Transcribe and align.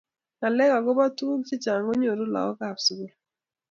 ngalalet 0.37 0.71
agoba 0.77 1.03
tuguk 1.17 1.41
chechang 1.47 1.83
chenyoru 1.87 2.23
lagookab 2.33 2.77
susguly 2.85 3.13